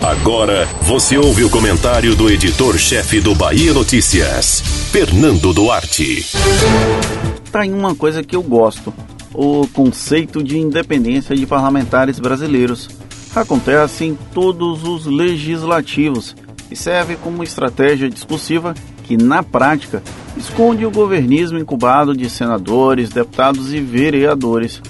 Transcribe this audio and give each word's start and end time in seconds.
Agora 0.00 0.66
você 0.82 1.18
ouve 1.18 1.44
o 1.44 1.50
comentário 1.50 2.14
do 2.16 2.30
editor-chefe 2.30 3.20
do 3.20 3.34
Bahia 3.34 3.72
Notícias, 3.72 4.60
Fernando 4.90 5.52
Duarte. 5.52 6.26
Tá 7.52 7.66
em 7.66 7.72
uma 7.72 7.94
coisa 7.94 8.22
que 8.22 8.34
eu 8.34 8.42
gosto: 8.42 8.92
o 9.34 9.66
conceito 9.68 10.42
de 10.42 10.58
independência 10.58 11.36
de 11.36 11.46
parlamentares 11.46 12.18
brasileiros. 12.18 12.88
Acontece 13.34 14.04
em 14.04 14.18
todos 14.34 14.82
os 14.82 15.06
legislativos 15.06 16.34
e 16.70 16.74
serve 16.74 17.16
como 17.16 17.44
estratégia 17.44 18.10
discursiva 18.10 18.74
que, 19.04 19.16
na 19.16 19.42
prática, 19.42 20.02
esconde 20.36 20.86
o 20.86 20.90
governismo 20.90 21.58
incubado 21.58 22.16
de 22.16 22.30
senadores, 22.30 23.10
deputados 23.10 23.72
e 23.72 23.80
vereadores. 23.80 24.80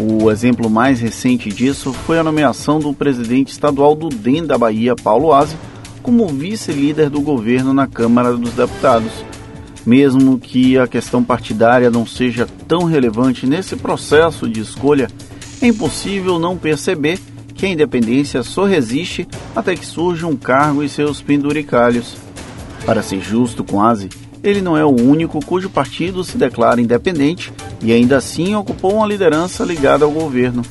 O 0.00 0.30
exemplo 0.30 0.70
mais 0.70 1.00
recente 1.00 1.48
disso 1.48 1.92
foi 1.92 2.20
a 2.20 2.22
nomeação 2.22 2.78
do 2.78 2.94
presidente 2.94 3.50
estadual 3.50 3.96
do 3.96 4.08
DEM 4.08 4.46
da 4.46 4.56
Bahia, 4.56 4.94
Paulo 4.94 5.32
Aze, 5.32 5.56
como 6.04 6.28
vice-líder 6.28 7.10
do 7.10 7.20
governo 7.20 7.74
na 7.74 7.88
Câmara 7.88 8.32
dos 8.36 8.52
Deputados. 8.52 9.10
Mesmo 9.84 10.38
que 10.38 10.78
a 10.78 10.86
questão 10.86 11.24
partidária 11.24 11.90
não 11.90 12.06
seja 12.06 12.46
tão 12.68 12.84
relevante 12.84 13.44
nesse 13.44 13.74
processo 13.74 14.48
de 14.48 14.60
escolha, 14.60 15.08
é 15.60 15.66
impossível 15.66 16.38
não 16.38 16.56
perceber 16.56 17.18
que 17.52 17.66
a 17.66 17.68
independência 17.68 18.44
só 18.44 18.66
resiste 18.66 19.26
até 19.56 19.74
que 19.74 19.84
surja 19.84 20.28
um 20.28 20.36
cargo 20.36 20.84
e 20.84 20.88
seus 20.88 21.20
penduricalhos. 21.20 22.16
Para 22.86 23.02
ser 23.02 23.20
justo 23.20 23.64
com 23.64 23.82
Aze, 23.82 24.08
ele 24.42 24.60
não 24.60 24.76
é 24.76 24.84
o 24.84 24.88
único 24.88 25.44
cujo 25.44 25.68
partido 25.68 26.22
se 26.22 26.36
declara 26.38 26.80
independente 26.80 27.52
e 27.82 27.92
ainda 27.92 28.16
assim 28.16 28.54
ocupou 28.54 28.94
uma 28.94 29.06
liderança 29.06 29.64
ligada 29.64 30.04
ao 30.04 30.10
governo. 30.10 30.62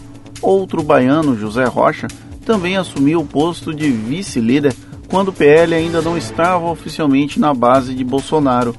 Outro 0.42 0.84
baiano, 0.84 1.38
José 1.38 1.66
Rocha, 1.66 2.08
também 2.46 2.78
assumiu 2.78 3.22
o 3.22 3.26
posto 3.26 3.74
de 3.74 3.90
vice-líder 3.90 4.74
quando 5.08 5.30
o 5.30 5.34
PL 5.34 5.74
ainda 5.74 6.02
não 6.02 6.18
estava 6.18 6.66
oficialmente 6.70 7.40
na 7.40 7.54
base 7.54 7.94
de 7.94 8.04
Bolsonaro. 8.04 8.76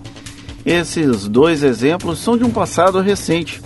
Esses 0.64 1.28
dois 1.28 1.62
exemplos 1.62 2.18
são 2.18 2.36
de 2.36 2.44
um 2.44 2.50
passado 2.50 3.00
recente, 3.00 3.60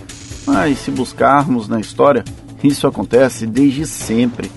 mas 0.45 0.79
se 0.79 0.91
buscarmos 0.91 1.67
na 1.67 1.79
história, 1.79 2.23
isso 2.63 2.87
acontece 2.87 3.45
desde 3.45 3.85
sempre. 3.85 4.51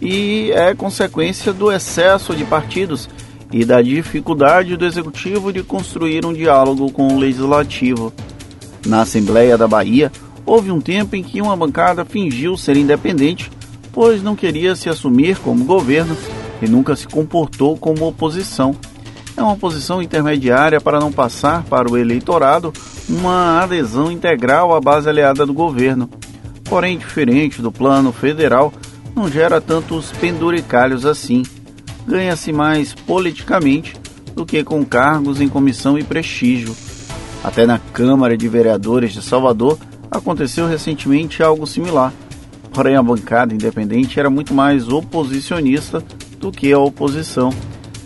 E 0.00 0.50
é 0.52 0.74
consequência 0.74 1.52
do 1.52 1.70
excesso 1.72 2.34
de 2.34 2.44
partidos 2.44 3.08
e 3.52 3.64
da 3.64 3.80
dificuldade 3.80 4.76
do 4.76 4.84
executivo 4.84 5.52
de 5.52 5.62
construir 5.62 6.24
um 6.24 6.32
diálogo 6.32 6.90
com 6.90 7.08
o 7.08 7.18
legislativo. 7.18 8.12
Na 8.86 9.02
Assembleia 9.02 9.56
da 9.56 9.66
Bahia, 9.66 10.10
houve 10.44 10.70
um 10.70 10.80
tempo 10.80 11.16
em 11.16 11.22
que 11.22 11.42
uma 11.42 11.56
bancada 11.56 12.04
fingiu 12.04 12.56
ser 12.56 12.76
independente, 12.76 13.50
pois 13.92 14.22
não 14.22 14.36
queria 14.36 14.76
se 14.76 14.88
assumir 14.88 15.38
como 15.38 15.64
governo 15.64 16.16
e 16.62 16.68
nunca 16.68 16.94
se 16.94 17.06
comportou 17.06 17.76
como 17.76 18.06
oposição. 18.06 18.74
É 19.36 19.42
uma 19.42 19.56
posição 19.56 20.00
intermediária 20.00 20.80
para 20.80 20.98
não 20.98 21.12
passar 21.12 21.62
para 21.64 21.90
o 21.90 21.96
eleitorado 21.96 22.72
uma 23.08 23.60
adesão 23.60 24.10
integral 24.10 24.74
à 24.74 24.80
base 24.80 25.08
aliada 25.08 25.44
do 25.44 25.52
governo. 25.52 26.08
Porém, 26.64 26.98
diferente 26.98 27.60
do 27.60 27.70
plano 27.70 28.12
federal, 28.12 28.72
não 29.14 29.30
gera 29.30 29.60
tantos 29.60 30.10
penduricalhos 30.12 31.04
assim. 31.04 31.42
Ganha-se 32.06 32.52
mais 32.52 32.94
politicamente 32.94 33.94
do 34.34 34.46
que 34.46 34.62
com 34.62 34.84
cargos 34.84 35.40
em 35.40 35.48
comissão 35.48 35.98
e 35.98 36.04
prestígio. 36.04 36.74
Até 37.42 37.66
na 37.66 37.78
Câmara 37.78 38.36
de 38.36 38.48
Vereadores 38.48 39.12
de 39.12 39.22
Salvador 39.22 39.78
aconteceu 40.10 40.66
recentemente 40.66 41.42
algo 41.42 41.66
similar. 41.66 42.12
Porém, 42.72 42.96
a 42.96 43.02
bancada 43.02 43.54
independente 43.54 44.20
era 44.20 44.28
muito 44.28 44.52
mais 44.52 44.88
oposicionista 44.88 46.02
do 46.38 46.52
que 46.52 46.72
a 46.72 46.78
oposição. 46.78 47.50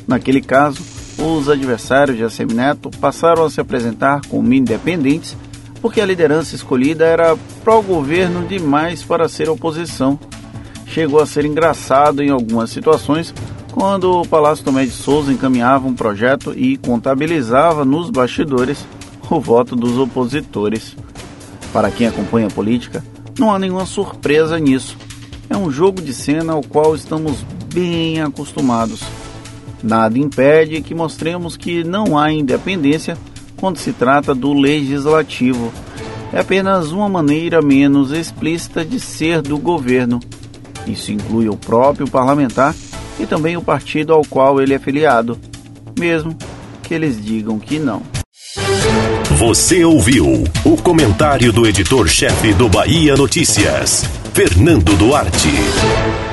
Naquele 0.07 0.41
caso, 0.41 0.83
os 1.19 1.49
adversários 1.49 2.17
de 2.17 2.25
Assemineto 2.25 2.91
passaram 3.01 3.45
a 3.45 3.51
se 3.51 3.61
apresentar 3.61 4.21
como 4.29 4.53
independentes 4.55 5.37
porque 5.81 6.01
a 6.01 6.07
liderança 6.07 6.55
escolhida 6.55 7.05
era 7.05 7.37
pró-governo 7.65 8.47
demais 8.47 9.03
para 9.03 9.29
ser 9.29 9.49
oposição. 9.49 10.19
Chegou 10.87 11.21
a 11.21 11.27
ser 11.27 11.45
engraçado 11.45 12.23
em 12.23 12.31
algumas 12.31 12.71
situações 12.71 13.35
quando 13.71 14.21
o 14.21 14.27
Palácio 14.27 14.65
Tomé 14.65 14.85
de 14.85 14.91
Souza 14.91 15.33
encaminhava 15.33 15.87
um 15.87 15.95
projeto 15.95 16.53
e 16.57 16.77
contabilizava 16.77 17.85
nos 17.85 18.11
bastidores 18.11 18.85
o 19.31 19.41
voto 19.41 19.77
dos 19.77 19.97
opositores. 19.97 20.97
Para 21.73 21.91
quem 21.91 22.07
acompanha 22.07 22.49
a 22.49 22.51
política, 22.51 23.05
não 23.39 23.53
há 23.53 23.59
nenhuma 23.59 23.87
surpresa 23.87 24.59
nisso. 24.59 24.97
É 25.49 25.57
um 25.57 25.71
jogo 25.71 26.03
de 26.03 26.13
cena 26.13 26.53
ao 26.53 26.63
qual 26.63 26.95
estamos 26.95 27.45
bem 27.73 28.21
acostumados. 28.21 29.01
Nada 29.83 30.19
impede 30.19 30.83
que 30.83 30.95
mostremos 30.95 31.57
que 31.57 31.85
não 31.85 32.19
há 32.19 32.33
independência 32.33 33.17
quando 33.57 33.79
se 33.79 33.93
trata 33.93 34.35
do 34.35 34.53
legislativo. 34.53 35.73
É 36.33 36.41
apenas 36.41 36.93
uma 36.93 37.09
maneira 37.09 37.63
menos 37.63 38.13
explícita 38.13 38.85
de 38.85 38.99
ser 39.01 39.43
do 39.43 39.59
governo. 39.59 40.21
Isso 40.87 41.13
inclui 41.13 41.49
o 41.49 41.57
próprio 41.57 42.09
parlamentar 42.09 42.75
e 43.21 43.27
também 43.27 43.57
o 43.57 43.63
partido 43.63 44.13
ao 44.13 44.25
qual 44.25 44.61
ele 44.61 44.75
é 44.75 44.79
filiado, 44.79 45.39
mesmo 45.99 46.37
que 46.83 46.95
eles 46.95 47.23
digam 47.23 47.59
que 47.59 47.79
não. 47.79 48.03
Você 49.37 49.85
ouviu 49.85 50.45
o 50.65 50.77
comentário 50.77 51.53
do 51.53 51.67
editor-chefe 51.67 52.53
do 52.53 52.69
Bahia 52.69 53.17
Notícias, 53.17 54.05
Fernando 54.35 54.97
Duarte. 54.97 56.30